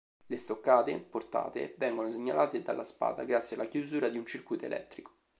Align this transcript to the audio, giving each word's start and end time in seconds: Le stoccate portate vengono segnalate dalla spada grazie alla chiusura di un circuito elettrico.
Le 0.25 0.37
stoccate 0.39 0.97
portate 0.97 1.75
vengono 1.77 2.09
segnalate 2.09 2.63
dalla 2.63 2.83
spada 2.83 3.23
grazie 3.23 3.55
alla 3.55 3.67
chiusura 3.69 4.09
di 4.09 4.17
un 4.17 4.25
circuito 4.25 4.65
elettrico. 4.65 5.11